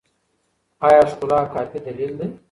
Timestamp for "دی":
2.19-2.27